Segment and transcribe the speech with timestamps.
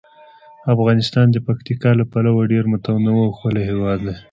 [0.75, 4.15] افغانستان د پکتیکا له پلوه یو ډیر متنوع او ښکلی هیواد دی.